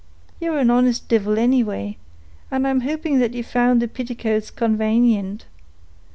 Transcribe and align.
Ye're 0.39 0.57
an 0.57 0.71
honest 0.71 1.07
divil 1.07 1.37
anyway, 1.37 1.95
and 2.49 2.65
I'm 2.67 2.81
hoping 2.81 3.19
that 3.19 3.35
you 3.35 3.43
found 3.43 3.83
the 3.83 3.87
pitticoats 3.87 4.49
convanient. 4.49 5.45